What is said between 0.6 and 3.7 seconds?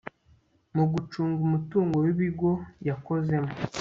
mu gucunga umutungo w'ibigo yakozemo